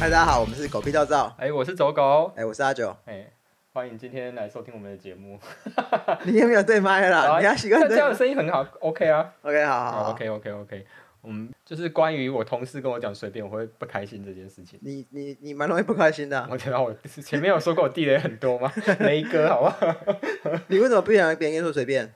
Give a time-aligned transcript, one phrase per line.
[0.00, 1.36] 嗨，大家好，我们是狗屁照照。
[1.38, 2.32] 哎，我是走狗。
[2.34, 2.96] 哎，我是阿九。
[3.04, 3.30] 哎，
[3.74, 5.38] 欢迎今天来收听我们的节目。
[6.24, 7.38] 你有没有对麦了？
[7.38, 9.30] 你要习惯这样的声音很好，OK 啊。
[9.44, 10.10] OK，好好。
[10.12, 10.86] OK，OK，OK。
[11.20, 14.78] 我们就是关于我同事跟我讲随便我会不开心这件事情。
[14.82, 16.48] 你你你蛮容易不开心的。
[16.50, 16.90] 我觉得我
[17.22, 18.72] 前面有说过我地雷很多吗？
[19.00, 19.94] 雷哥，好不好？
[20.68, 22.14] 你为什么不想别人说随便？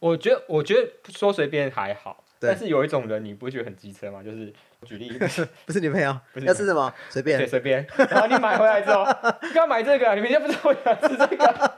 [0.00, 4.22] 我觉得我觉得说随便还好，但是有一种人你不觉得很机车吗？
[4.22, 4.52] 就是
[4.84, 5.18] 举例，
[5.66, 7.86] 不是女朋友， 不是要吃什么随便，对随便。
[7.96, 9.04] 然后你买回来之后，
[9.42, 11.72] 你刚买这个，你明天不是我想吃这个？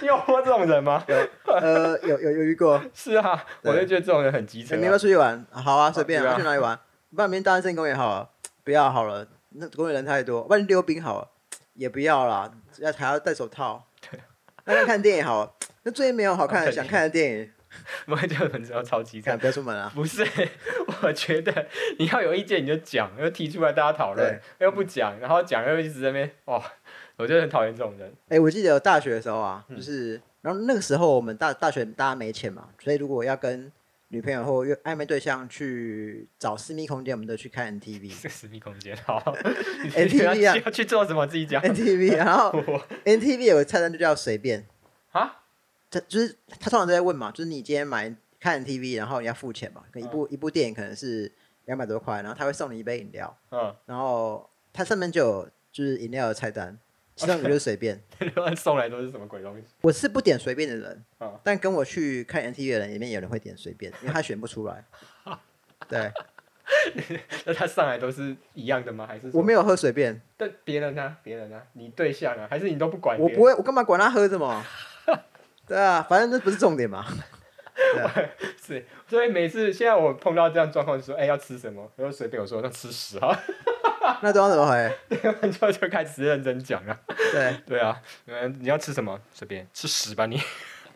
[0.00, 1.04] 你有过这种人吗？
[1.08, 1.16] 有，
[1.52, 2.82] 呃，有有有遇过。
[2.94, 4.76] 是啊，我就觉得这种人很机车。
[4.76, 5.44] 你要出去玩？
[5.50, 6.78] 好啊，随便，去哪里玩？
[7.14, 8.30] 不然明天大安森林公园好了，
[8.64, 10.42] 不要好了，那公园人太多。
[10.42, 11.28] 不然溜冰好了，
[11.74, 13.86] 也不要啦，要还要戴手套。
[14.10, 14.18] 对，
[14.64, 15.52] 那看电影好了。
[15.84, 17.50] 那最近没有好看的想看的电影，
[18.06, 19.90] 我就很知道超级惨，不要出门啊！
[19.94, 20.26] 不是，
[21.02, 21.66] 我觉得
[21.98, 26.62] 你要有意见你就讲，要提出来大家讨论，又不讲，然后讲又一直在那边，哇！
[27.16, 28.12] 我就很讨厌这种人。
[28.28, 33.70] 哎，我记得大学的时候啊，就是，然后那个时候我们大大学大家没钱嘛，所以如果要跟
[34.08, 38.10] 女朋友或暧昧对象去找私密空间，我们都去看 NTV。
[38.28, 39.20] 私密空间好
[39.94, 41.62] ，NTV 啊，要去做什么自己讲。
[41.62, 42.50] NTV，然后
[43.04, 44.73] NTV 有个菜单就叫随便啊。
[46.00, 51.30] 就是他通常都在问嘛，就是你今天买看 TV，然后你要付钱嘛，跟一部一部电影可能是
[51.64, 56.78] 两百多块，然后他会送你一杯饮料，嗯，然后它上面就有就是饮料的菜单，
[57.16, 58.00] 其他你就随便。
[58.56, 59.64] 送来都是什么鬼东西？
[59.82, 61.04] 我是不点随便的人，
[61.42, 64.84] 但跟我去看 NTV 的人里面有人会点随便，因为他选不出来。
[65.88, 66.10] 对，
[67.44, 69.06] 那他上来都是一样的吗？
[69.06, 70.20] 还是我没有喝随便？
[70.36, 71.16] 但别人呢？
[71.22, 71.60] 别人呢？
[71.74, 72.46] 你对象啊？
[72.50, 73.18] 还是你都不管？
[73.18, 74.64] 我不会，我干嘛管他喝什么？
[75.66, 77.04] 对啊，反正这不是重点嘛。
[78.64, 83.36] 是，所以每次现在我碰到这样状况，就说：“哎，要吃什么？”然后随便我说：“那吃屎啊！”
[84.22, 84.96] 那对方怎么回？
[85.08, 86.96] 对就就开始认真讲了。
[87.32, 89.18] 对对啊，嗯，你要吃什么？
[89.32, 90.40] 随便吃屎吧你。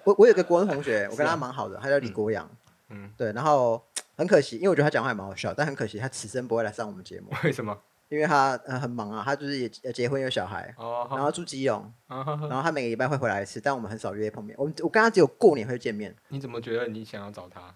[0.04, 2.48] 我我有个国文同学， 我跟他蛮好的，他叫李国阳。
[2.90, 3.84] 嗯，对，然后
[4.16, 7.30] 很可惜，因为我觉得他讲话也蛮好笑，但很可惜他此生不会来上我们节目。
[7.44, 7.76] 为什么？
[8.08, 10.74] 因为他呃很忙啊，他就是也结婚有小孩，
[11.10, 14.56] 然后住基隆，然后他每个礼拜会回来一次，但我们很少约碰面。
[14.58, 16.14] 我我跟他只有过年会见面。
[16.28, 17.74] 你怎么觉得你想要找他？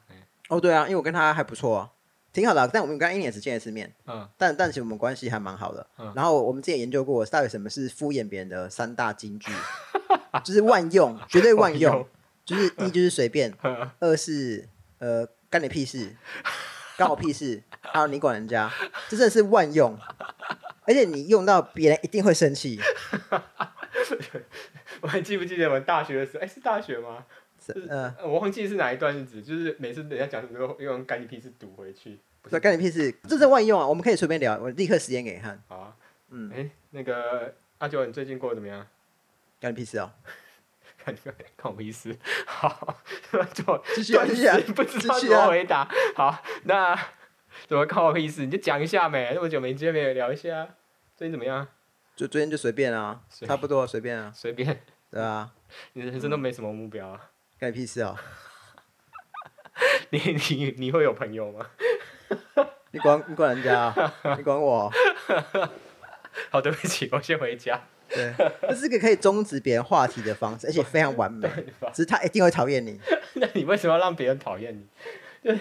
[0.49, 1.91] 哦，对啊，因为我跟他还不错，
[2.33, 2.67] 挺好的。
[2.69, 5.87] 但我们刚一年只见一次面，嗯，但但其实我们关系还蛮好的。
[6.15, 9.53] 然后我们之前研究过，到底什么是敷衍别人的三大金句，
[10.43, 12.07] 就是万用，绝对万用。
[12.45, 13.55] 就是一就是随便，
[14.01, 14.69] 二是
[14.99, 16.17] 呃干你屁事。
[16.99, 17.61] 干我屁事！
[17.81, 18.71] 还有你管人家，
[19.09, 19.99] 这真的是万用，
[20.85, 22.81] 而且你用到别人一定会生气。
[25.01, 26.45] 我还记不记得我们大学的时候？
[26.45, 27.25] 哎，是大学吗？
[27.65, 32.19] 是嗯，我忘记是哪一段日子，就是每次人家讲什么，用干你屁事堵回去。
[32.43, 33.87] 不是，干你屁事，这是万用啊！
[33.87, 35.63] 我们可以随便聊，我立刻时间给你看。
[35.69, 35.97] 好啊，
[36.31, 38.85] 嗯，哎，那个阿九，你最近过得怎么样？
[39.61, 40.11] 干你屁事哦！
[41.05, 41.15] 看
[41.57, 42.17] 看我意思，
[42.47, 42.97] 好，
[43.55, 45.89] 就继续继续，不知道怎么回答。
[46.15, 46.97] 好，那
[47.73, 48.45] 怎么看我意思？
[48.45, 49.33] 你就讲一下没？
[49.35, 50.69] 那么久没见面，聊一下，
[51.17, 51.67] 最近怎么样？
[52.15, 55.51] 就最近就随便啊，差不多随便啊，随便，对啊。
[55.95, 57.31] 你人生都没什么目标啊？
[57.59, 58.15] 干你屁事 啊！
[60.11, 61.67] 你你你会有朋友吗？
[62.91, 64.93] 你管你管人家， 你管我？
[66.51, 67.81] 好，对不起，我先回家。
[68.11, 68.35] 对，
[68.69, 71.49] 这是个可以终止别人话题的方式，而且非常完美。
[71.95, 73.01] 只是他一定会讨厌你。
[73.37, 74.87] 那你为什么要让别人讨厌你？
[75.43, 75.59] 对，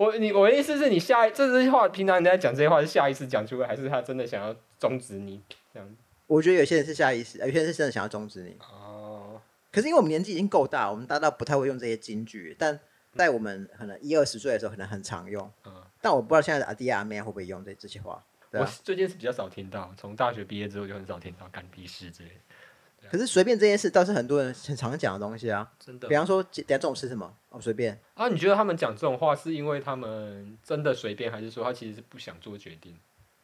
[0.00, 5.38] 我你我的意思是你下一这些话，平常你在讲这些话是下意识讲出来，还是他真的想要终止你
[5.74, 5.96] 这样？
[6.26, 8.56] 我觉得有些人是下意识，有些人是真的想要终止你。
[8.60, 9.38] 哦。
[9.70, 12.80] 可是因为我们年纪已经够大，我们大到不太会用这些金句，但
[13.14, 15.52] 在我们可能一二十岁的时候，可能很常用。
[15.66, 15.82] 嗯。
[16.00, 18.24] 但我不知道现在的阿弟阿妹会不会用这这些话。
[18.52, 22.30] 我最近是比较少听到，从大学毕业之后就很少听到干屁事之类。
[23.08, 26.08] 可是随便这件事倒是很多人很常讲的东西啊，真的。
[26.08, 27.32] 比方说，等下中午吃什么？
[27.48, 27.98] 哦，随便。
[28.14, 32.96] 啊，你觉得他们讲这种话是因为他们真的随便，还是说他其实是不想做决定？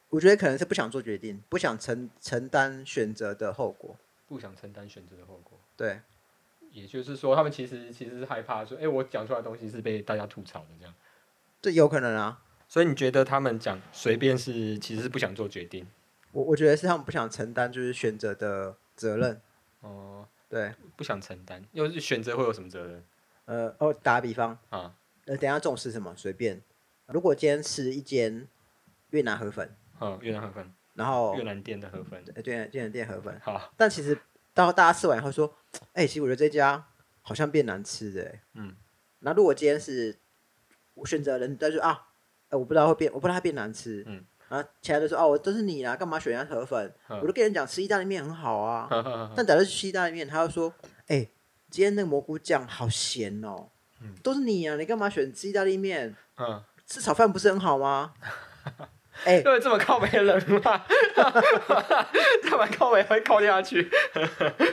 [0.09, 3.97] 我觉得可能是不想做决定，不想承承担选择的后果。
[4.29, 5.59] 不想承担选择的后果。
[5.77, 6.01] 对。
[6.71, 10.95] 也就是说，他们其实其实是害怕说，哎，我讲出来的东西是被大家吐槽的这样。
[11.63, 12.43] 这有可能啊。
[12.69, 15.87] 所以你觉得他们讲随便是其实是不想做决定？
[16.33, 19.41] 我我觉得是他们不想承担就是选择的责任。
[19.81, 23.05] 哦，对，不想承担，又是选择会有什么责任？
[23.45, 24.97] 呃，哦，打个比方啊，
[25.27, 26.13] 呃，等下重视什么？
[26.17, 26.61] 随便。
[27.07, 28.49] 如果今天吃一间
[29.11, 33.39] 越南河粉，嗯，越南河粉，然后越南店的河粉，对，越南店河粉。
[33.45, 34.19] 好，但其实
[34.53, 35.55] 到大家吃完以后说，
[35.93, 36.89] 哎，其实我觉得这家
[37.23, 38.75] 好像变难吃的，嗯。
[39.21, 40.19] 那如果今天是
[40.95, 42.09] 我选择人，但是啊。
[42.49, 44.05] 哎，我不知道会变，我不知道它变难吃。
[44.07, 46.93] 嗯，然后其他就说哦，我都是你啦，干嘛选人家河粉？
[47.09, 48.89] 我都跟人讲吃意大利面很好啊。
[49.37, 50.73] 但假如吃意大利面，他又说，
[51.09, 51.29] 哎，
[51.71, 53.69] 今天那个蘑菇酱好咸哦。
[54.23, 56.15] 都是你啊，你干嘛选吃意大利面？
[56.39, 58.13] 嗯，吃炒饭不是很好吗？
[59.25, 60.85] 哎，对，这么靠北的人吗？
[62.43, 63.91] 这么靠北会靠下去？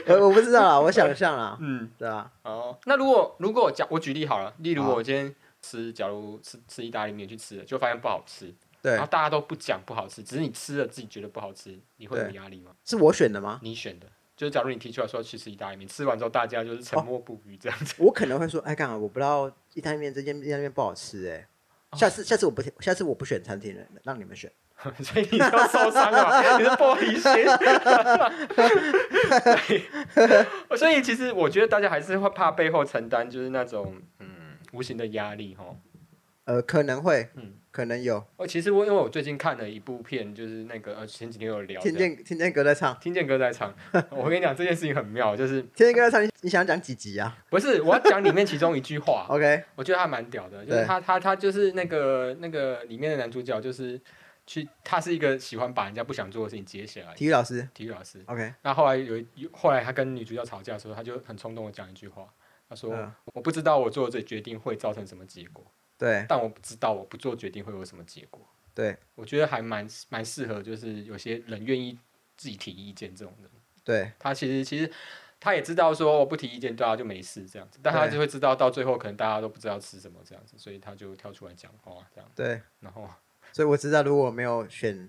[0.06, 1.56] 我我不知道啊，我想象啊。
[1.60, 2.30] 嗯，对啊。
[2.42, 8.54] 哦，那如果如果讲我举例好了，例如我今天吃，假如吃吃意大利面去吃了，就发现不好吃。
[8.84, 8.92] 对。
[8.92, 12.72] 然后大家都不讲不好吃，只是你吃了自己觉得不好吃，你会有压力吗？
[12.84, 13.58] 是我选的吗？
[13.62, 17.94] 你选的，就是假如你提出来说去吃意大利面，吃完之后大家就是沉默不语这样子。
[17.98, 18.98] 我可能会说，哎，干嘛？
[18.98, 21.48] 我不知道意大利面这间意大利面不好吃，哎。
[21.96, 24.52] 下次，下次我不，下次我不选餐厅了，让你们选。
[25.00, 27.46] 所以你就受伤了，你是玻璃心。
[30.76, 35.64] 所以其实我觉得大家还是会怕背后承担，就是那种嗯无形的压力哈。
[36.44, 37.54] 呃，可能会，嗯。
[37.74, 43.74] 可能有哦，其实我因为我最近看了一部片，就是那个呃前几天有聊，听见听见歌在唱，听见歌在唱。
[44.10, 47.36] 我跟你讲这件事情很妙，就是听见歌在唱，你想讲几集啊？
[47.50, 49.26] 不是，我要讲里面其中一句话。
[49.34, 54.00] OK，我觉得他蛮屌的，就是他他他就是那个那个里面的男主角，就是
[54.46, 57.12] 去他是一个喜欢把人家不想做的事情接下来。
[57.14, 58.22] 体育老师，体育老师。
[58.26, 59.20] OK，那后来有
[59.50, 62.32] 后来他跟女主角吵架的时候，他就很冲动的讲一句话，
[62.68, 65.64] 他说：“我不知道我做的这决定会造成什么结果。”
[65.96, 68.40] 对，但我不知道我不做决定会有什么结果。
[68.74, 71.96] 对，我觉得还蛮蛮适合，就是有些人愿意
[72.36, 73.48] 自己提意见这种人。
[73.84, 74.90] 对，他其实其实
[75.38, 82.28] 他也知道说我不提意见大家就没事这样子，但他就会知道到最后可能大家都不知道吃什么这样子，所以他就跳出来讲话这样。
[82.34, 83.08] 对，然后
[83.52, 85.08] 所以我知道如果没有选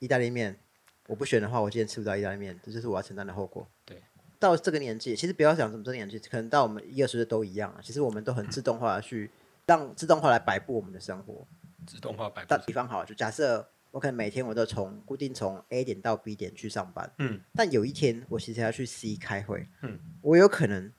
[0.00, 0.58] 意大利面，
[1.06, 3.64] 我不选的话，我今天吃不到意大利面，这就是我要承担的后果。
[3.84, 4.02] 对，
[4.40, 7.78] 到这个年纪，其实不要讲什么这个年纪，可能到我们一二十岁都一样啊。
[7.80, 9.30] 其实我们都很自动化的去。
[9.68, 11.46] 让自动化来摆布我们的生活。
[11.86, 12.48] 自动化摆布。
[12.48, 17.12] 打比方好，就假设我可能每天我都从固定从 A 点到 B 点去上班。
[17.18, 17.38] 嗯。
[17.54, 19.68] 但有一天我其实要去 C 开会。
[19.82, 20.00] 嗯。
[20.22, 20.90] 我有可能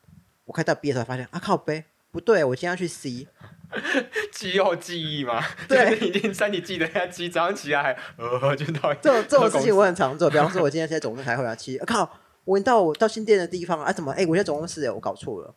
[0.45, 3.27] 我开到 B 的时候发现啊靠背不对，我今天要去 C。
[4.31, 5.43] 肌肉记忆嘛。
[5.67, 5.97] 对。
[6.07, 8.93] 一定身体记得要记，早上起来呃就到。
[8.93, 12.07] 这种这种事情我很常做，比方说我今天在总公司开会啊，其实靠
[12.45, 15.55] 我到我到新店的地方啊，怎么哎我在总公司哎我搞错了。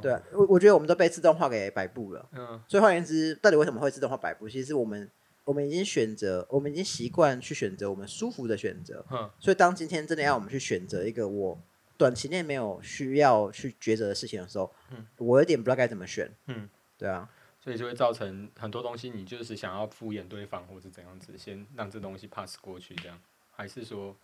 [0.00, 2.28] 对啊，我我觉得我们都被自动化给摆布了。
[2.32, 4.48] 嗯，所以换言之，到底为什么会自动化摆布？
[4.48, 5.10] 其实我们
[5.44, 9.04] 我们已经选择，我们已经习惯去选择我们舒服的选择。
[9.10, 11.58] 嗯，所以当今天真的要我们去选择一个我
[11.96, 16.30] 短期内没有需要去抉择的事情的时候，嗯，我有点不知道该怎么选。
[16.46, 17.28] 嗯，对啊，
[17.60, 23.18] 所以就会造成很多东西，你就是想要敷衍对方，或者怎样子，先让这东西 pass 过去，这样，
[23.50, 24.16] 还是说？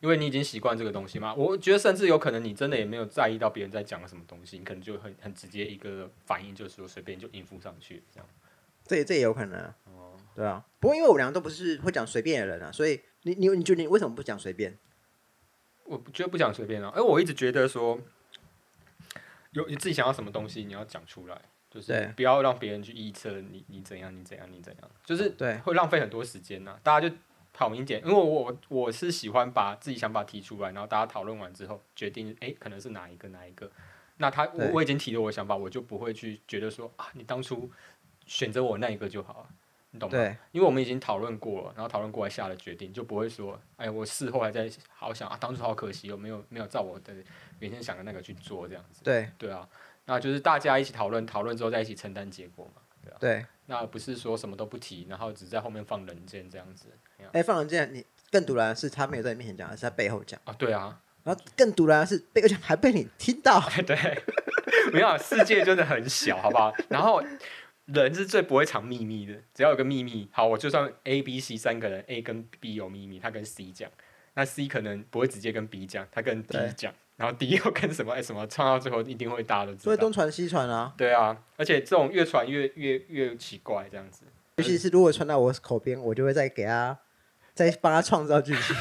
[0.00, 8.28] 因为你已经习惯这个东西嘛，我觉得甚至有可能你真的也没有在意到别人在讲什么东西，你可能就很很直接一个反应，就是说随便就应付上去这样。
[8.84, 10.64] 这这也有可能哦，对啊。
[10.78, 14.78] 不过因为我们两个都不是会讲随便的人啊，所以你你你觉得你为什么不讲随便？
[15.82, 18.00] 我觉得不讲随便啊，哎，我一直觉得说，
[19.50, 27.16] 有你自己想要什么东西，你要讲出来，就是不要让别人去臆测你你怎样你怎样你怎样，就是对会浪费很多时间呐，大家就。
[27.58, 33.68] 讨明点，因为我我是喜欢把自己想法提出来，然后大家讨论完之后决定，哎，可能是哪一个哪一个。
[34.18, 37.68] 那他我我已经提了我的想法，我就不会去觉得说啊，你当初
[38.26, 39.48] 选择我那一个就好了，
[39.90, 40.16] 你懂吗？
[40.16, 47.12] 对，因为我们已经讨论过了，然后讨论过来下了决定，就不会说，哎，我事后还在好想啊，当初好可惜，有没有没有照我的
[47.58, 49.02] 原先想的那个去做这样子。
[49.02, 49.68] 对对啊，
[50.04, 53.16] 那就是大家一起讨论，讨论之后再一起承担结果嘛，对啊。
[53.18, 56.86] 对，那不是说什么都不提，然后只在后面放冷箭这样子。
[57.32, 58.04] 哎，放冷箭你。
[58.30, 60.52] 更毒然的是，他没有在你面前讲，而是在背后讲啊。
[60.58, 63.58] 对啊，然后更毒然的是，背后讲还被你听到。
[63.86, 63.96] 对，
[64.92, 66.70] 没有，世界真的很小，好不好？
[66.90, 67.22] 然后
[67.86, 73.90] 人是最不会藏秘密的，只要有个秘密，好，我就算 A、B、C 三个人，A 跟 B 有秘密，他跟 C 讲，
[74.34, 78.12] 那 C 可能不会直接跟 B 讲，他跟 D 讲，然后 D 又跟什么？
[78.12, 78.46] 哎，什么？
[78.46, 79.84] 唱到最后一定会大家都知道。
[79.84, 80.92] 所以东传西传啊。
[80.98, 84.24] 对啊，而且这种越传越越越奇怪，这样子。
[84.56, 86.98] 尤其是如果传到我口边，我就会再给他。
[87.58, 88.76] 在帮他创造剧情，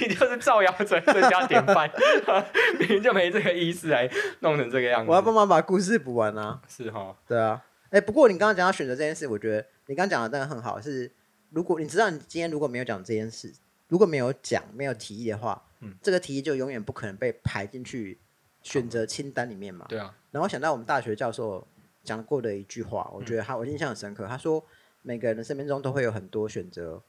[0.08, 1.90] 你就是造谣者最佳典范，
[2.80, 4.10] 明明就没这个意思，来
[4.40, 5.10] 弄成这个样子。
[5.10, 6.60] 我要帮忙把故事补完啊！
[6.68, 7.62] 是哈，对啊。
[7.90, 10.80] 哎，不过你刚刚讲到选择这件事，我觉得你刚刚讲的真的很好。
[10.80, 11.10] 是，
[11.50, 13.52] 如果你知道你今天如果没有讲这件事，
[13.88, 18.18] 如果没有讲没有提议的话，嗯，这个提议就永远不可能被排进去
[18.62, 19.86] 选择清单里面嘛。
[19.88, 20.12] 对啊。
[20.32, 21.64] 然后想到我们大学教授
[22.02, 24.26] 讲过的一句话，我觉得他我印象很深刻。
[24.26, 24.64] 他说，
[25.02, 27.00] 每个人的生命中都会有很多选择。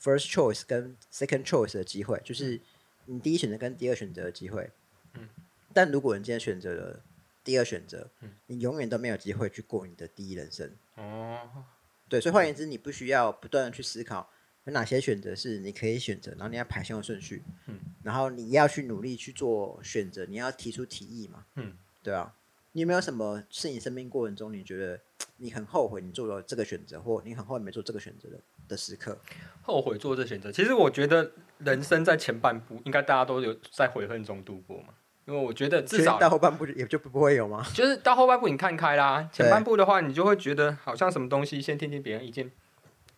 [0.00, 2.60] First choice 跟 second choice 的机会，就是
[3.06, 4.70] 你第一选择跟第二选择的机会。
[5.14, 5.28] 嗯，
[5.72, 7.02] 但如果你今天选择了
[7.42, 10.70] 第二选择，嗯，你永远都没有机会去过你的第一人生。
[10.96, 11.64] 哦，
[12.08, 14.30] 对，所以换言之，你不需要不断的去思考
[14.64, 22.34] 有哪些选择是你可以选择，然后你要排先后顺序，嗯，然后你要去努力去做选择，你要提出提议嘛，嗯，对啊，
[22.72, 25.00] 你有没有什么是你生命过程中你觉得
[25.38, 29.18] 你很后悔你做了这个选择，或你很后悔没做这个选择的的时刻？
[29.62, 34.94] 后悔做这选择，其实我觉得人生在前半部应该大家都有在悔恨中度过嘛。
[35.26, 37.66] 因为我觉得至少到后半部也就不会有吗？
[37.74, 42.48] 就是到后半部你看开啦，前半部的话你就会觉得好像什么东西先听听别人意见，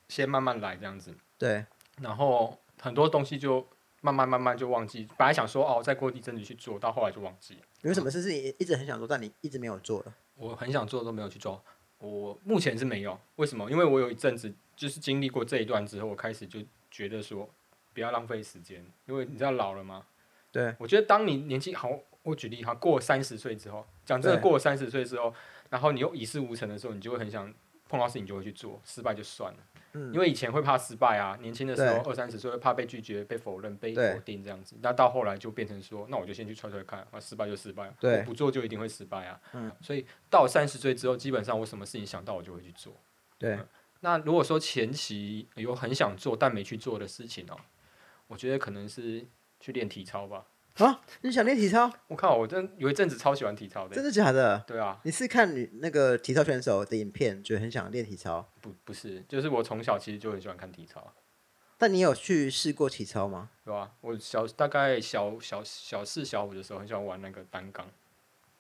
[0.09, 1.15] 先慢慢来这样子。
[1.37, 1.67] 对，
[2.01, 3.69] 然后很多东西就
[4.01, 5.07] 慢慢慢慢就忘记。
[5.19, 7.59] 本来想说哦，再过一阵子去做到后来就忘记。
[7.83, 10.11] 有什么事是你一直很想做，但你一直没有做的？
[10.35, 11.63] 我很想做都没有去做。
[11.99, 13.19] 我目前是没有。
[13.37, 13.71] 为什么？
[13.71, 17.49] 因为我有一阵子就是经历过这一段之后，我开始就觉得说
[17.93, 20.05] 不要浪费时间，因为你知道老了吗？
[20.51, 21.91] 对，我觉得当你年纪好，
[22.23, 25.35] 我举例哈，过三十岁之后，讲真的，过三十岁之后，
[25.69, 27.53] 然后你又一事无成的时候，你就会很想
[27.89, 29.59] 碰到事情就会去做，失败就算了。
[29.93, 34.77] 嗯，因为以前会怕失败啊，年轻的时候二三十岁会怕被拒绝、被否认、被否定这样子。
[34.83, 39.41] 那到后来就变成说，那我就先去踹踹看，那，失败就失败，对，不做就一定会失败啊。
[39.55, 42.95] 嗯，所以到三十岁之后，基本上我什么事情想到我就会去做。
[43.39, 43.59] 对，
[44.01, 47.57] 那如果说前期有很想做但没去做的事情哦，
[48.27, 49.27] 我觉得可能是
[49.59, 50.45] 去练体操吧。
[50.85, 51.01] 啊！
[51.23, 51.91] 你想练体操？
[52.07, 52.37] 我靠！
[52.37, 53.95] 我真有一阵子超喜欢体操的。
[53.95, 54.63] 真的假的？
[54.67, 55.01] 对啊。
[55.03, 58.49] 你是看你那个体操选手的影片，觉得很想练体操？
[58.61, 61.13] 不，不是，就是我从小其实就很喜欢看体操。
[61.77, 63.51] 但你有去试过体操吗？
[63.65, 67.87] 有啊，我小大概小小小四小五的时候，很喜欢玩那个单杠。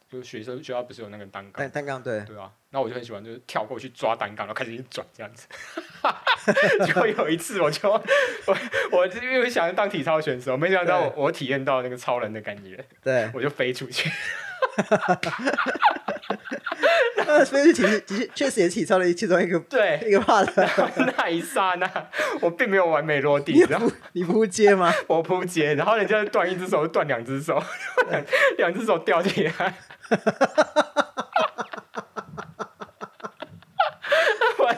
[0.08, 1.52] 就学生学校不是有那个单杠？
[1.52, 2.24] 单单杠对。
[2.24, 5.46] 对啊，那我就很喜欢，就是跳过去抓单杠，然后开始一转这样子。
[6.86, 8.02] 就有一次，我就我
[8.92, 12.84] 我因为想当体操选手，没想到我我体验到那个超人的感觉。
[13.02, 14.10] 对，我就飞出去。
[17.26, 20.46] 那飞出去其实确实也体操了其中一个对一个 part。
[21.16, 21.90] 那一刹那，
[22.40, 23.52] 我并没有完美落地。
[23.52, 24.92] 你扑你扑街吗？
[25.06, 27.62] 我扑街，然后人家断一只手，断两只手，
[28.10, 28.24] 两
[28.58, 29.74] 两只手掉起来。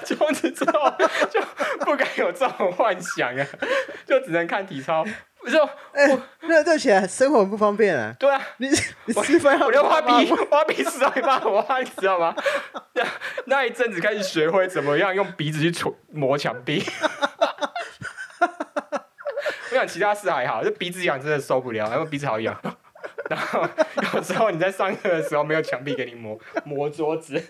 [0.04, 0.92] 从此之后
[1.30, 1.40] 就
[1.84, 3.46] 不敢有这种幻想啊，
[4.06, 5.04] 就只能看体操。
[5.42, 5.56] 不是，
[5.92, 8.14] 哎，那这起来生活很不方便啊。
[8.18, 8.68] 对啊，你
[9.06, 12.34] 你吃饭我就挖鼻挖鼻屎到一半，挖你知道吗？
[12.92, 13.06] 那
[13.46, 16.84] 那一阵子开始学会怎么样用鼻子去戳磨墙壁。
[19.70, 22.60] 我想其他事还好，就鼻子痒真的受不了，因为鼻子好痒。
[23.30, 23.66] 然后
[24.14, 27.40] 有时候你在上课的时候没有墙壁给你磨磨桌子。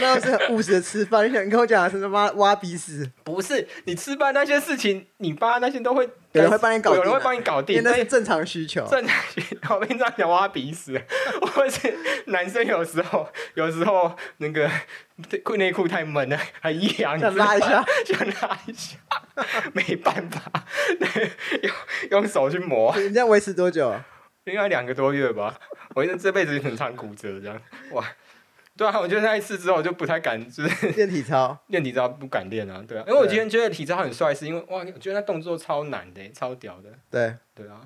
[0.00, 3.10] 我我看到是很务实的吃饭，你想跟我讲是他妈挖鼻屎？
[3.24, 8.86] 不是，你吃饭那些事情，你爸那些都会有人会帮你搞，有人会帮你搞定，那是正常需求。
[8.88, 9.74] 正常需求。
[9.74, 11.00] 我平常讲挖鼻屎，
[11.54, 11.94] 或是
[12.26, 14.70] 男生有时候有时候那个
[15.42, 18.96] 裤内裤太闷了，很痒，想拉一下， 想拉一下，
[19.72, 20.64] 没办法，
[21.62, 21.72] 用
[22.10, 22.94] 用手去磨。
[22.96, 23.94] 你这样维持多久？
[24.44, 25.54] 应该两个多月吧。
[25.94, 27.60] 我这这辈子很常骨折，这样
[27.92, 28.04] 哇。
[28.78, 32.82] 对啊，我觉得那一次之后我就不太敢，就是 练体操， 练体操不敢练啊。
[32.88, 36.90] 对啊，因为我今天觉得体操很帅，是因为哇，我觉得那动作超难的，超屌的。
[37.10, 37.80] 对对啊，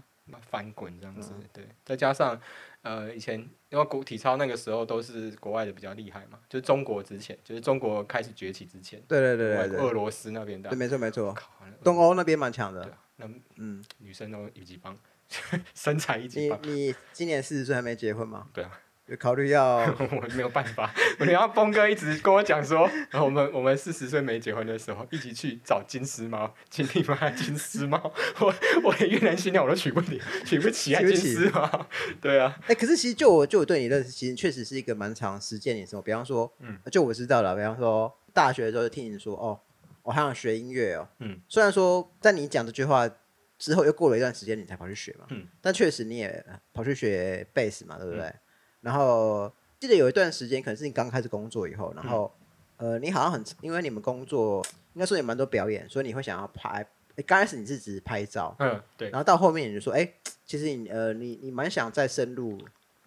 [0.51, 2.39] 翻滚这样子，对，再加上
[2.83, 11.35] 呃以前因为国体操那个时候都是国外的比较厉害嘛，就是中国之前，就是中国开始崛起之前，对对对对，俄罗斯那边的，对，没错没错，
[11.83, 14.97] 东欧那边蛮强的，那嗯，女生都一级棒，
[15.75, 16.59] 身材一级棒。
[16.65, 18.49] 你你今年四十岁还没结婚吗？
[18.53, 18.79] 对啊。
[19.17, 20.93] 考虑要， 我没有办法。
[21.19, 27.99] 然后峰哥一直跟我讲说，我们我们四十岁没结婚的时候，一起去找金丝猫，请你买金丝猫。
[28.41, 28.55] 我
[28.85, 31.87] 我连越南新娘我都娶不起，娶不起啊金丝猫。
[32.21, 32.59] 对啊。
[32.67, 36.03] 哎，可是其实就我就我对你认识，其实确实是一个蛮长时间的生活。
[36.03, 37.55] 比方说，嗯，就我知道了。
[37.55, 39.59] 比方说，大学的时候就听你说，哦，
[40.03, 41.09] 我还想学音乐哦。
[41.21, 41.41] 嗯。
[41.49, 43.09] 虽然说在你讲这句话
[43.59, 45.27] 之后，又过了一段时间，你才跑去学嘛。
[45.31, 45.47] 嗯。
[45.61, 48.33] 但确实你也跑去学贝斯嘛，对不对？
[48.83, 52.31] 然后记得有一段时间，可能是你刚开始工作以后，然后
[52.77, 56.87] 呃，你好像很因为你们工作应该说也蛮多表演，所以你会想要拍。
[57.27, 59.11] 刚开始你是只是拍照，嗯，对。
[59.11, 60.13] 然后到后面你就说，哎，
[60.47, 62.57] 其实你呃，你你蛮想再深入，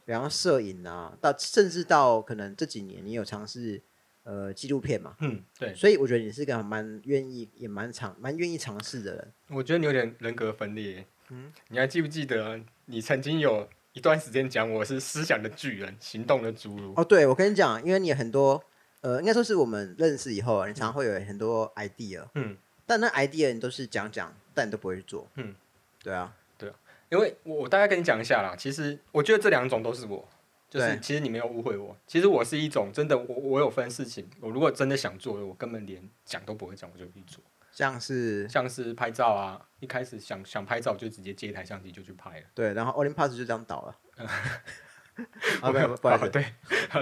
[0.05, 3.81] 比方摄影啊，到甚至到可能这几年你有尝试
[4.23, 5.73] 呃纪录片嘛，嗯，对。
[5.73, 9.33] 所以我觉得你是个蛮愿意也蛮尝蛮愿意尝试的人。
[9.49, 13.67] 我觉得你有点人格分裂，嗯，你还记不记得你曾经有？
[13.95, 16.93] 一段时间讲我是思想的巨人，行动的侏儒。
[16.97, 18.61] 哦，对，我跟你讲，因为你很多，
[18.99, 25.55] 呃，应该说是我们认识以后，你常常会有很多 idea，嗯，但那 idea 你都是讲讲，但你都不会去做，嗯，
[26.03, 26.75] 对啊，对啊，
[27.07, 30.27] 因为我我大概跟你讲一下啦，其实我觉得这两种都是我，
[30.69, 37.41] 就是其实你没有误会我，其实我是一种真的，我我有分事情，我如果真的想做，我根本连讲都不会讲，我就去做。
[37.75, 42.45] 像是像是拍照啊，一开始想想拍照就直接接一台相机就去拍了。
[42.53, 44.25] 对，然后 Olympus 就这样倒了。
[45.61, 46.45] 啊，没有，不好意思，对，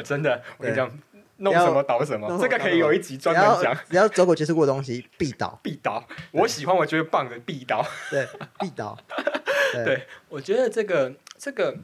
[0.03, 0.89] 真的，我跟你讲，
[1.37, 3.75] 弄什么倒什么，这个可以有一集专门讲。
[3.87, 6.03] 只要走过接触过的东西，必倒， 必倒。
[6.31, 7.85] 我喜欢，我觉得棒的，必倒。
[8.09, 8.27] 对，
[8.59, 8.97] 必倒。
[9.85, 11.77] 对，我觉得这个这个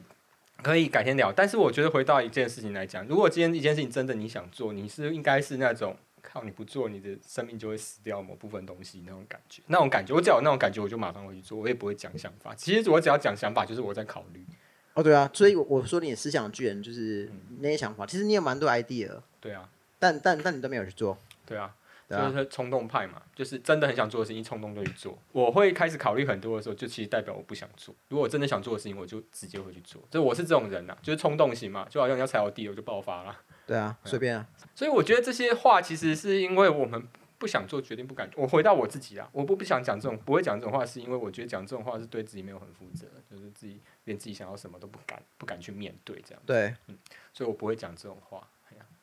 [0.63, 1.31] 可以改天聊。
[1.31, 5.95] 但是我觉得回到一件事情来讲，如果今天一件事情真的你想做，你是应该是那种。
[6.21, 12.53] 靠你不做，你的生命就会死掉某部分东西那种感觉，那种感觉，我只要有那种感觉，我就马上会去做，我也不会讲想法。
[12.55, 14.45] 其实我只要讲想法，就是我在考虑。
[14.93, 19.09] 哦，对啊，所以我说你思想巨人就是那些想法，其实你有蛮多 idea。
[19.39, 21.17] 对啊，但但但你都没有去做。
[21.45, 21.73] 对啊，
[22.09, 25.17] 就是冲动派嘛，就是真的很想做的事情，冲动就去做。
[25.31, 27.93] 我会开始考虑很多的时候，就其实代表我不想做。
[28.09, 30.01] 如果我真的想做的事情，我就直接会去做。
[30.09, 33.39] 就我是这种人呐，就是冲动型嘛，就好像要踩我地，我就爆发了。
[33.69, 34.47] 对啊，随便啊。
[34.73, 37.07] 所以我觉得这些话其实是因为我们
[37.37, 38.27] 不想做决定，不敢。
[38.35, 46.41] 我回到我自己啊，我不不想讲这种，不会讲这种话，是因为我觉得讲这种话是对自己没有很负责，就是自己连自己想要什么都不敢，不敢去面对这样。
[46.47, 46.97] 对，嗯，
[47.31, 48.47] 所以我不会讲这种话。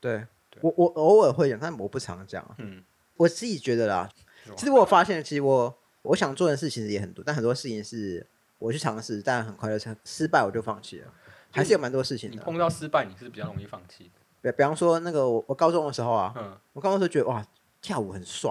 [0.00, 0.26] 对，
[0.60, 2.44] 我我偶尔会讲，但我不常讲。
[2.58, 2.82] 嗯，
[3.16, 4.08] 我自己觉得啦，
[4.56, 8.26] 其实我发现，其实我我想做的事情也很多，但很多事情是
[8.58, 11.12] 我去尝试，但很快就成失败，我就放弃了。
[11.50, 12.36] 还是有蛮多事情的。
[12.36, 14.20] 你碰到失败，你是比较容易放弃的。
[14.52, 17.44] 比比方说那个我我高中的时候啊，我高中时候觉得哇
[17.80, 18.50] 跳舞很帅，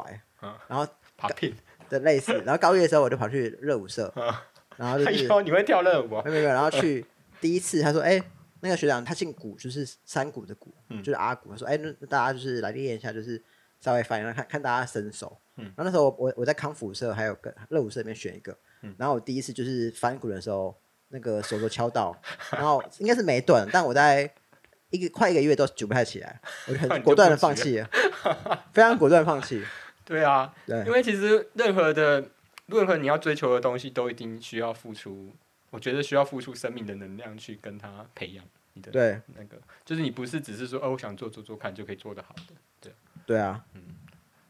[0.68, 0.88] 然后
[1.90, 4.14] 的类似，然后高一的时候我就跑去热舞社，
[4.78, 6.08] 然后 就是你会跳热舞？
[6.24, 7.06] 没有没有，然后去
[7.42, 8.22] 第一次他说哎
[8.62, 13.42] 那个学长他姓古，就是山谷的谷，就是阿谷，他说哎那大家就是来练一下，就是
[13.80, 18.58] 稍微反应看看大家身手，然后那时候我我在康复社还有跟热舞社里面选一个，
[18.98, 20.76] 然后我第一次就是翻滚的时候
[21.10, 22.16] 那个手都敲到，
[22.52, 24.32] 然后应该是没断，但我在。
[24.90, 27.84] 一个快一个月都举不太起来， 我就很果断的放弃，
[28.74, 29.64] 非常果断放弃。
[30.06, 32.30] 对啊，对因为其实任何的
[32.68, 35.34] 任何你要追求的东西，都一定需要付出。
[35.72, 38.92] 我觉得需要付出生命的能量去跟他培养你的。
[38.92, 42.54] 对，那个就是你不是只是说哦，我想做做做看就可以做得好的。
[42.80, 42.94] 对，
[43.26, 43.82] 对啊，嗯。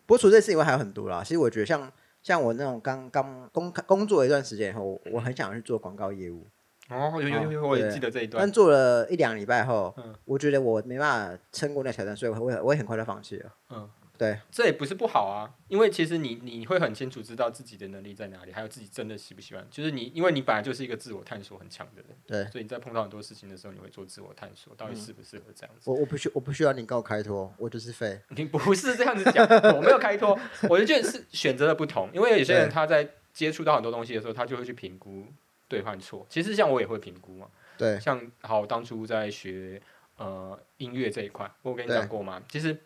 [0.06, 1.24] 不过除这事以外还有很多啦。
[1.24, 6.46] 其实我觉得像像我那种刚刚工工作一段时间以后，我很想去做广告业务。
[6.90, 8.42] 哦，有有有，我也记得这一段。
[8.42, 13.52] 但做了一两礼拜后，嗯我觉得我没办法撑过那挑战，所以我我也很快就放弃了。
[13.72, 19.66] 嗯，对，这也不是不好啊，因为其实你你会很清楚知道自己的能力在哪里，还有自己真的喜不喜欢。
[19.72, 25.90] 就是你，因为你本来就是一个自我探索很强的人，对，所以你在碰到很多事情的时候，你会做自我探索，到底适不适合这样子。
[25.90, 28.22] 我我不需我不需要你告我开脱，我就是废。
[28.38, 29.44] 你不是这样子讲，
[29.76, 30.38] 我没有开脱，
[30.70, 35.26] 我就觉得是选择的不同，因为有些人他在接触到很多东西的时候，他就会去评估。
[35.68, 36.26] 对，犯错。
[36.30, 37.50] 其实像我也会评估嘛。
[37.78, 38.00] 对。
[38.00, 39.82] 像好，当初在学
[40.18, 42.42] 呃音乐这一块，我跟你讲过吗？
[42.48, 42.78] 其实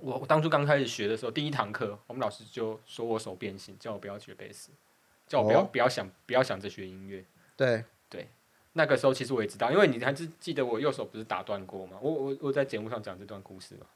[0.00, 4.70] 我我当初刚开始学的时候，第一堂课，我们老师就说我手变形，叫我不要学贝斯，
[5.26, 7.24] 叫我不要不要想不要想着学音乐。
[7.56, 8.28] 对对。
[8.72, 11.98] 那个时候其实我也知道，因为你还是记得我右手不是打断过吗？
[12.00, 13.86] 我我我在节目上讲这段故事嘛。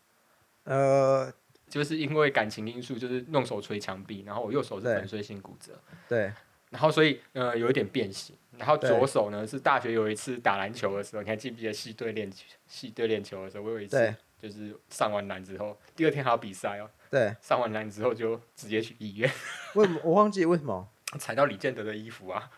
[0.64, 1.32] 呃，
[1.68, 5.78] 就是因为感情因素，就是用手捶墙壁，然后我右手是粉碎性骨折。
[6.08, 6.32] 对。
[6.74, 8.36] 然后，所以呃，有一点变形。
[8.58, 12.28] 然后左手呢，是大学有一次打篮球的时候，你还记不记得系队练
[12.66, 16.90] 系队练球的时候，我有一次就是上完篮之后，第二天还要比赛哦。
[17.10, 17.32] 对。
[17.40, 19.30] 上完篮之后就直接去医院。
[19.74, 20.00] 为什么？
[20.02, 20.88] 我忘记为什么。
[21.18, 22.50] 踩到李建德的衣服啊！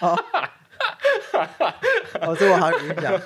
[0.00, 0.16] 哦，
[2.38, 3.18] 这我好有印象。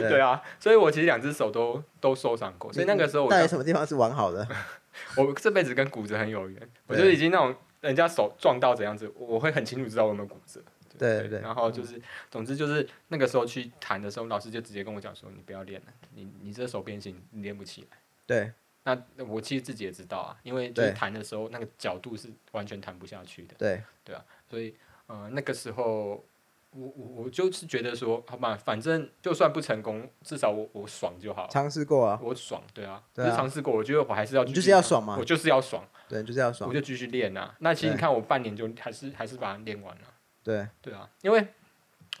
[0.00, 2.70] 对啊，所以我其实两只手都都受伤过。
[2.72, 4.46] 所以那个时候我，在什么地方是完好的？
[5.16, 7.54] 我这辈子跟骨折很有缘，我就已经那种。
[7.80, 10.60] 人家手撞到怎样子，我会很清楚知道我有没有骨折。
[10.98, 11.40] 对对对。
[11.40, 18.52] 然后就是，总之就是那个时候去弹的时候，老师就直接跟我讲说：“你不要练了，你你这手变形，你练不起来。”对。
[18.84, 23.54] 那我其实自己也知道啊，因为就是弹的时候那个角度是完全弹不下去的。
[23.58, 23.82] 对。
[24.04, 24.74] 对啊，所以
[25.06, 26.24] 呃那个时候。
[26.70, 31.48] 我我我就是觉得说，好吧，反正就算不成功，至少我我爽就好。
[31.50, 33.74] 尝试过啊，我爽，对啊，就尝试过。
[33.74, 37.54] 我觉得我还是要，就是要爽嘛，我就是要爽，对，就是要爽，我就继续练啊。
[37.60, 40.02] 那其实你看，我半年就还是还是把它练完了。
[40.44, 41.46] 对，对啊，因为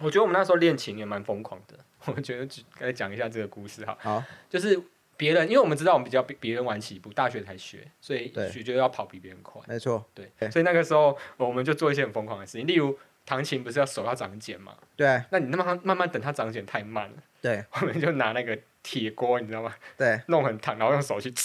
[0.00, 1.76] 我觉得我们那时候练琴也蛮疯狂的。
[2.06, 3.96] 我觉得该讲一下这个故事哈。
[4.00, 4.80] 好，就是
[5.18, 9.60] 别人，因为我们知道我们比较比别人晚起步，大学才学，所以学就要跑比别人快。
[9.68, 12.98] 没错，对，所以那个时候我们就做一些很疯狂的事情，例如。
[13.28, 14.72] 弹琴不是要手要长茧吗？
[14.96, 15.22] 对。
[15.30, 17.16] 那你那么慢慢等它长茧太慢了。
[17.42, 17.62] 对。
[17.72, 19.74] 我们就拿那个铁锅，你知道吗？
[19.98, 20.18] 对。
[20.28, 21.30] 弄很烫，然后用手去。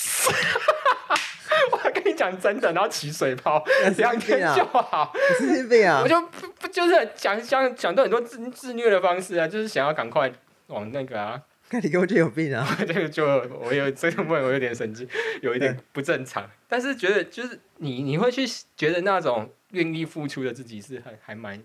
[1.71, 3.61] 我跟你讲真的，然后起水泡，
[3.97, 5.13] 两天就好。
[5.37, 6.01] 神经病啊！
[6.01, 10.31] 我就不就是讲讲讲到很多自自虐的方式啊，就是想要赶快
[10.67, 12.65] 往那个啊看你根本就有病啊！
[12.79, 13.25] 这个就
[13.59, 15.07] 我有这个问，我有点神经，
[15.41, 16.49] 有一点不正常。
[16.67, 18.45] 但是觉得就是你你会去
[18.77, 21.61] 觉得那种愿意付出的自己是很还蛮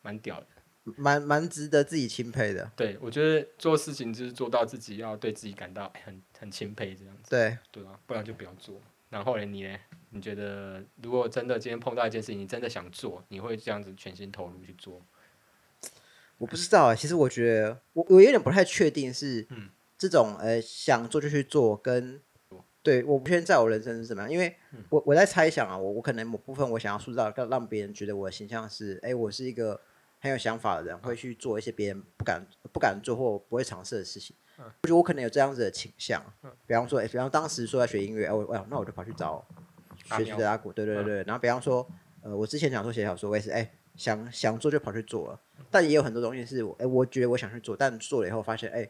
[0.00, 0.46] 蛮屌的，
[0.96, 2.70] 蛮蛮值得自己钦佩的。
[2.76, 7.30] 对，我觉得做事情就是做到自己要对自己感到很很钦佩这样子。
[7.30, 8.80] 对对啊，不然就不要做。
[9.10, 9.76] 然后呢，你呢？
[10.12, 15.00] 你觉得如果真的今天碰到一件事情，你真的想做，你会这样子全心投入去做？
[16.38, 22.20] 我不知道啊，其实我觉得我我有点不太确定是，嗯这种呃想做就去做，跟
[22.82, 24.54] 对我不确定在我人生是怎么样，因为
[24.88, 29.80] 我我在猜想啊，我我可能某部分我想要塑造让让别人觉得我的形象是，哎，我是一个
[30.18, 34.34] 很有想法的人，会去做一些别人不敢不敢做或不会尝试的事情。
[34.58, 36.22] 我觉得我可能有这样子的倾向，
[36.66, 39.42] 比方说，哎，比方当时说要学音乐，哦，哦，那我就跑去找
[40.04, 41.86] 学习的阿古，对对对，然后比方说，
[42.22, 45.40] 呃，我之前想说写小说，我也是，哎，想想做就跑去做了。
[45.70, 48.86] 但也有很多东西是我，哎，我觉得我想去做，但做了以后发现，哎，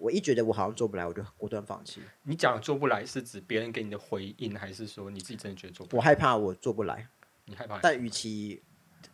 [0.00, 2.00] 我一觉得我好像做不来，我就果断放弃。
[2.22, 5.86] 你讲做不来是指别人给你的回应，还是说你自己真的觉得做？
[5.86, 7.06] 不我害怕我做不来。
[7.44, 7.78] 你害怕？
[7.82, 8.62] 但与其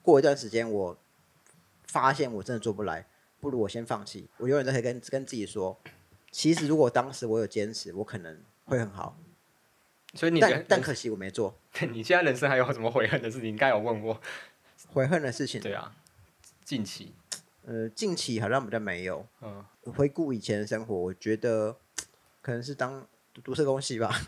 [0.01, 0.97] 过一段时间我
[1.85, 3.07] 发现我真的做不来，
[3.41, 4.31] 不如我先放弃。
[4.37, 5.77] 我永远都可以跟跟自己说，
[6.31, 9.19] 其实如果当时我有坚持，我可能会很好。
[10.15, 11.59] 所以你但但可惜我没做。
[11.91, 13.53] 你现在人生还有什么悔恨的事情？
[13.53, 14.21] 你该有问过
[14.89, 15.61] 悔恨的事情。
[15.61, 15.95] 对啊。
[16.65, 17.13] 近期，
[17.67, 19.27] 呃，近期好像比较没有。
[19.43, 21.77] 嗯，回顾以前的生活，我觉得
[22.41, 23.05] 可能是当
[23.43, 24.09] 读社工系吧。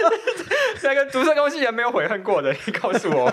[0.84, 3.32] 那个读社工系也没有悔恨过的，你告诉我。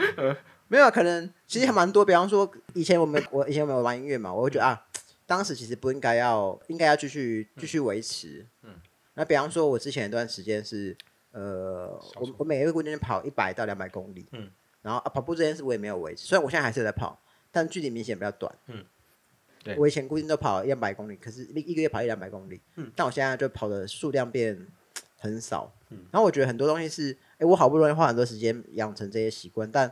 [0.68, 2.04] 没有，可能其实还蛮多。
[2.04, 4.86] 比方说，以前我们我以前我们玩音乐嘛，我会觉得啊，
[5.24, 8.46] 当时其实不应该要，应该要继续继续维持。
[8.62, 8.74] 嗯。
[9.14, 10.94] 那比方说，我之前一段时间是，
[11.30, 14.26] 呃，我我每个月固定跑一百到两百公里。
[14.32, 14.50] 嗯。
[14.82, 17.18] 然后啊，跑步这件事我也没有维持，虽然我现在还是在跑，
[17.56, 18.54] 但距离明显比较短。
[18.66, 18.84] 嗯，
[19.64, 22.60] 对，我以前固定都跑一两百公里，可是一一个月跑一两百公里。
[22.74, 24.66] 嗯，但我现在就跑的数量变
[25.16, 25.72] 很少。
[25.88, 29.90] 嗯，然后我觉得很多东西是，哎，我好不容易花很多时间养成这些习惯，但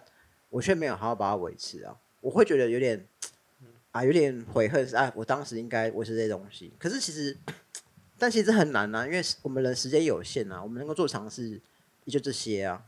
[0.50, 3.08] 我却没有好好把它维持啊，我会觉得有点，
[3.92, 6.70] 啊，有点悔恨是啊，我当时应该维持这些东西。
[6.78, 7.34] 可是其实，
[8.18, 11.58] 但其实很难啊，因为我们人时间有限啊，我们能够做尝试
[12.04, 12.84] 也就这些啊。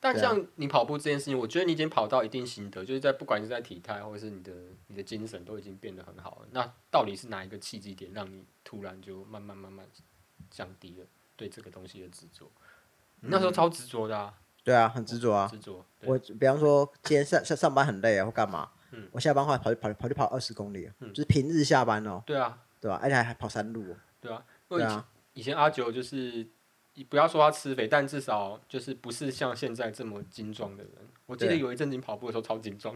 [0.00, 4.52] 但像你跑步这件事情，我觉得你已经跑到一定心得，就是在不管是在体态或者是你的
[4.86, 6.48] 你的精神都已经变得很好了。
[6.52, 9.84] 那到底是哪一个契机点让你突然就慢慢慢慢
[10.50, 12.48] 降低了对这个东西的执着？
[13.20, 14.32] 你那时候超执着的啊！
[14.62, 15.48] 对啊，很执着啊！
[15.50, 15.84] 执着。
[16.02, 18.70] 我比方说今天上上上班很累啊，或干嘛？
[18.92, 19.08] 嗯。
[19.10, 22.22] 我下班后跑跑跑去跑二十公里，嗯就是平日下班哦。
[22.24, 22.56] 对啊。
[22.80, 23.00] 对吧？
[23.02, 23.96] 而且还跑山路。
[24.20, 24.44] 对啊。
[24.68, 25.08] 对啊。
[25.32, 26.46] 以前阿九就是。
[26.98, 30.92] 你不要说他吃肥，但至少就是不是像现在这么精壮的人。
[31.26, 32.92] 我记得有一阵你跑步的时候超精壮。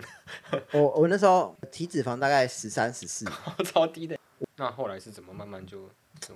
[0.73, 3.25] 我我那时候体脂肪大概十三十四，
[3.65, 4.19] 超低的。
[4.57, 5.89] 那后来是怎么慢慢就？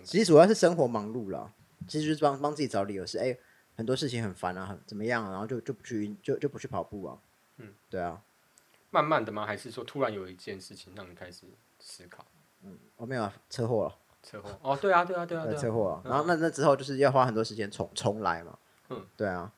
[0.05, 1.53] 其实主要是生活忙碌了，
[1.89, 3.37] 其实就是帮帮自己找理由，是哎
[3.77, 7.19] 很多事情很烦啊，很怎么样，然后就就不去就就不去跑步啊。
[7.57, 8.23] 嗯，对啊。
[8.91, 9.45] 慢慢的吗？
[9.45, 11.43] 还是说突然有一件事情让你开始
[11.81, 12.25] 思考？
[12.63, 13.99] 嗯，我没有啊，车祸了。
[14.29, 16.03] 车祸哦，对啊，对啊，对啊，车祸。
[16.05, 18.59] 然后那那之后就是要花很多时间重重来嘛。
[18.91, 19.53] 嗯，对啊。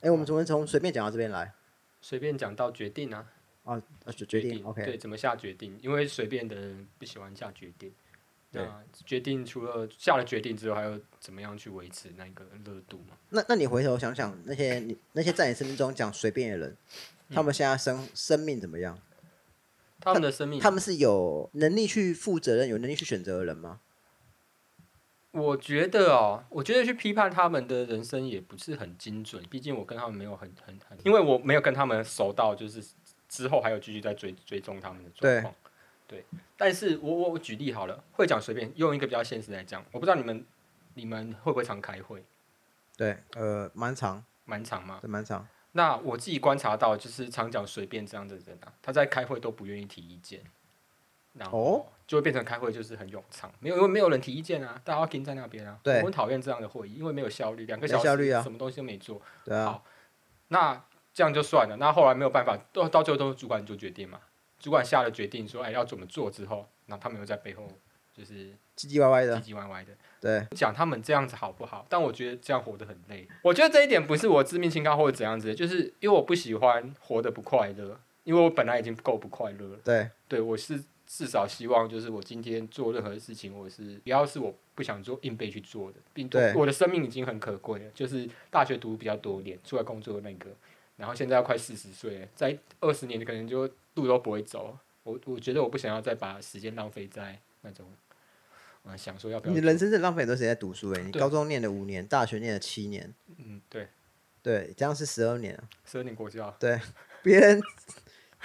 [0.00, 1.52] 哎，我们从从随便讲到这边来，
[2.00, 3.24] 随便讲到决定啊。
[3.62, 4.84] 啊，决决定，OK。
[4.84, 5.78] 对，怎么下决定？
[5.80, 7.92] 因为随便的人不喜欢下决定。
[8.50, 8.66] 对，
[9.06, 13.14] 决定除了下了决定之后，还要怎么样去维持那个热度嘛？
[13.28, 16.76] 那那你回头想想，那些你那些在你生命中讲随便的人，
[17.30, 18.98] 他们现在生生命怎么样？
[20.00, 23.78] 他们的生命，他们是有能力去负责任、有能力去选择的人吗？
[25.32, 32.84] 我觉得哦，我觉得去批判他们的人生也不是很精准，毕竟我跟他们没有很很很，因为我没有跟他们熟到，就是
[33.28, 35.54] 之后还有继续在追追踪他们的状况。
[36.08, 36.24] 对，
[36.56, 40.44] 但是我我我举例好了，会讲随便用一个比较现实来讲，我不知道你们
[40.94, 42.24] 你们会不会常开会？
[42.96, 45.46] 对，呃，蛮长，蛮长嘛，对，蛮长。
[45.72, 50.42] 那我自己观察到，就是常讲随便这样的人啊，他在开会都不愿意提意见。
[51.34, 55.78] 然后就会变成开会就是很冗长，没有因为没有人提意见啊，大家停在那边啊。
[55.80, 59.22] 对，我很讨厌这样的会议，因为没有效率，两个小时什么东西都没做。
[59.44, 59.66] 对啊。
[59.66, 59.84] 好，
[60.48, 61.76] 那这样就算了。
[61.76, 64.18] 那后来没有办法，到到最后都是主管做决定嘛。
[64.58, 67.68] 主管下了决定说，哎，要怎么做之后，那他们又在背后
[68.12, 69.92] 就是唧唧歪歪的，唧唧歪歪的。
[70.20, 71.86] 对，讲他们这样子好不好？
[71.88, 73.28] 但我觉得这样活得很累。
[73.40, 79.78] 我觉得这一点不是我致命清高或者怎样子，就是因为我不喜欢活得不快乐，因为我本来已经够不快乐了。
[79.84, 80.82] 对，对我是。
[81.12, 87.90] 至少希望就是我今天做任何事情，我是不要是我不想做硬背去做的，并对我的生命已经很可贵了。
[87.92, 90.48] 就是大学读比较多年，出来工作的那个，
[90.96, 94.78] 然后现在要快四十岁，在二十年可能就路都不会走。
[95.02, 97.84] 我我觉得我不想要再把时间浪费在那种
[98.84, 99.52] 嗯，想说要不要。
[99.52, 103.12] 你的人生是浪费很多时间在读书诶，你高中念了五年，大学念了七年。
[103.36, 103.88] 嗯，对。
[104.42, 105.68] 对，这样是十二年啊。
[105.84, 106.54] 十二年国教。
[106.60, 106.80] 对，
[107.22, 107.60] 别人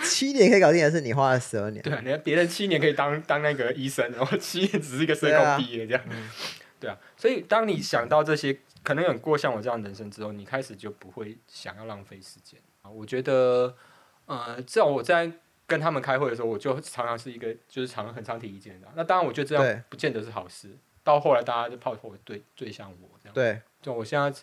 [0.04, 1.82] 七年可以搞定的事，你花了十二年。
[1.82, 6.04] 对啊，你看别人七年可以当 当那个医生，然后七年只是一个社工毕业这样。
[6.80, 12.90] 对啊，所以当你想到这些，可能有过像我这样人生之后，你开始就不会想要浪费时间啊。
[12.90, 13.76] 我觉得，
[14.26, 15.32] 呃，至少我在
[15.66, 18.88] 跟他们开会的时候，我就常常是一个就是常很常提意见的。
[18.96, 20.70] 那当然，我觉得这样不见得是好事。
[21.04, 23.34] 到后来，大家就炮火对对向我这样。
[23.34, 24.42] 对，就我现在。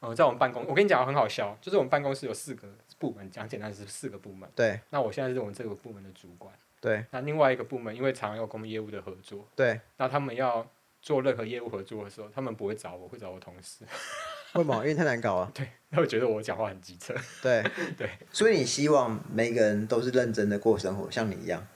[0.00, 4.48] 呃，在我们办公，我跟你讲很好笑，就是我们办公室有四个部门，讲简单是四个部门。
[4.54, 4.80] 对。
[4.90, 6.52] 那我现在是我们这个部门的主管。
[6.80, 7.04] 对。
[7.10, 9.48] 那另外一个部门，因为常常有跟我们业务的合作。
[9.54, 9.80] 对。
[9.96, 10.68] 那他们要
[11.00, 13.84] 做任何业务合作的时候，他们不会找我，会找我同事。
[14.54, 14.76] 为什么？
[14.78, 15.50] 因为太难搞了。
[15.54, 15.68] 对。
[15.90, 17.14] 他会觉得我讲话很机车。
[17.42, 17.62] 对。
[17.96, 18.10] 对。
[18.32, 21.66] 所以你希望每个人都是认真的过生活，像你一样。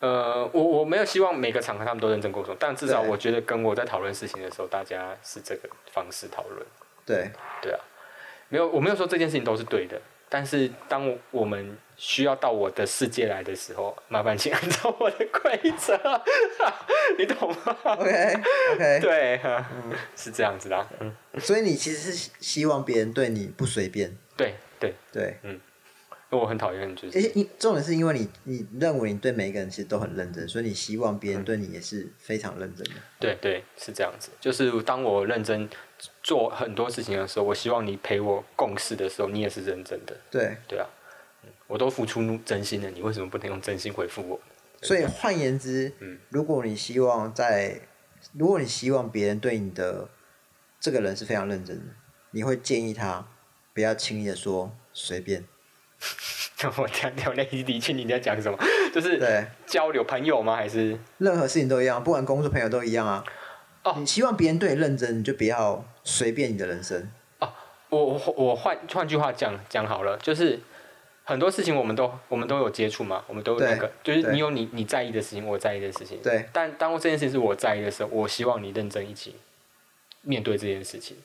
[0.00, 6.66] 呃，我我没有希望每个场合他们都认真过生活，但至少我觉得跟我在讨论事情的时候，大家是这个方式讨论。
[7.04, 7.30] 对。
[7.62, 7.80] 对啊。
[8.48, 10.00] 没有，我没有说这件事情都是对的。
[10.28, 15.98] 但是当我们需要到我的世界来的时候，麻烦请按照我的规则，
[17.18, 18.34] 你懂吗？OK
[18.74, 19.64] OK， 对，嗯，
[20.14, 20.86] 是这样子的。
[21.00, 24.16] 嗯，所以你其实是希望别人对你不随便。
[24.36, 25.60] 对对对，嗯。
[26.30, 27.18] 我很讨厌，就是。
[27.18, 33.00] 哎，你重点是因为你你认为你对每一个人其实都很认真，所以你希望别人对你也是非常认真的。
[33.18, 34.28] 对对，是这样子。
[34.38, 35.66] 就是当我认真
[36.22, 40.16] 做很多事情的时候，我希望你陪我共事的时候，你也是认真的。
[40.30, 40.86] 对对啊，
[41.66, 44.40] 我都付出真心了，你为什么不能用真心回复我？
[44.82, 47.80] 所以换言之，嗯，如果你希望在，
[48.32, 50.08] 如果你希望别人对你的
[50.80, 51.92] 这个人是非常认真的，
[52.30, 53.26] 你会建议他
[53.74, 55.44] 不要轻易的说随便。
[56.76, 58.58] 我讲掉那一理清你在讲什么？
[58.94, 60.54] 就是交流朋友吗？
[60.54, 63.24] 还是任何事情都一样，不管工作朋友都一样啊。
[63.88, 67.10] 哦，你希望别人对你认真，你就不要随便你的人生。
[67.38, 67.50] 哦，
[67.88, 70.58] 我我换换句话讲讲好了，就是
[71.24, 76.18] 很多事情我们都我们都有接触嘛，我们都有那个，就是你有你你在意的事情，我在意的事情。
[76.22, 76.46] 对。
[76.52, 79.36] 但当这件事情是我在意的时候，我希望你认真一起
[80.22, 81.16] 面对这件事情。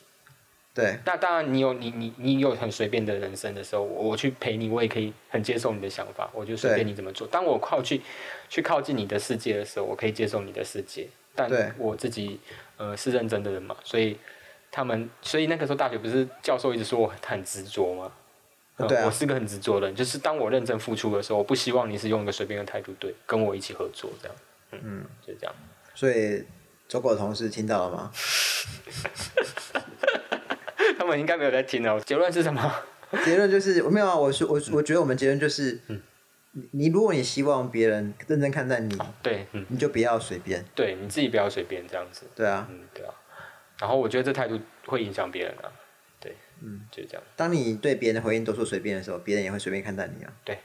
[0.75, 7.27] 对，那当然，你有你你你有很随便的人生的时候，我去陪你，我也可以很接受你的想法，我就随便你怎么做。
[7.27, 8.01] 当我靠去
[8.49, 12.39] 去靠近你的世界的时候，我可以接受你的世界，但我自己
[12.77, 14.17] 呃是认真的人嘛，所以
[14.71, 18.11] 他们，所以那个时候大学不是教授一直说我很执着吗？
[18.87, 24.35] 对我是个很执着的人，就是当我认真付出的时候，我不希望你是用一个随便的态度对跟我一起合作这样，
[24.71, 25.55] 嗯，就这样。
[25.93, 26.43] 所以
[26.87, 28.11] 走狗同事听到了吗？
[30.97, 32.01] 他们应该没有在听哦。
[32.03, 32.75] 结论是什么？
[33.23, 34.15] 结论就是我没有啊。
[34.15, 35.79] 我是我我觉得我们结论就是，
[36.71, 40.63] 你如果你希望别人认真看待你，对，你就不要随便。
[40.75, 42.27] 对，你自己不要随便这样子。
[42.35, 43.13] 对啊，嗯，对啊。
[43.79, 45.71] 然后我觉得这态度会影响别人啊。
[46.19, 47.23] 对，嗯，就是这样。
[47.35, 50.31] 当你对别人的回应都说随便的时候，别人也会随便看待你啊。
[50.45, 50.59] 对，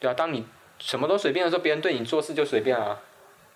[0.00, 0.14] 对啊。
[0.14, 0.46] 当你
[0.78, 3.00] 什么都随便的时候，别人对你做事就随便啊。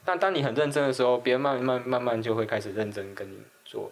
[0.04, 3.90] 但当你很认真的时候，别人慢慢慢慢就会开始认真跟你做。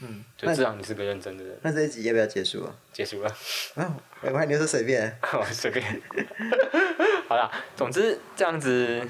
[0.00, 1.58] 嗯，就知道你是个认真的人。
[1.62, 2.74] 那这一集要不要结束啊？
[2.92, 3.28] 结束了。
[3.74, 5.18] 啊，我还你说随便。
[5.50, 6.00] 随便。
[7.28, 9.06] 好啦，总之这样子。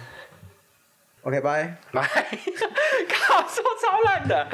[1.23, 1.77] OK，拜。
[1.93, 2.03] 拜。
[3.09, 4.49] 靠，说超烂的。